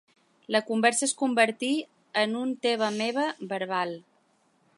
La 0.55 0.61
conversa 0.69 1.03
es 1.07 1.13
convertí 1.19 1.69
en 2.23 2.35
un 2.41 2.57
teva-meva 2.65 3.31
verbal. 3.53 3.99